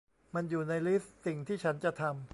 [0.33, 2.21] มันอยู่ในลิสต์สิ่งที่ฉันจะทำ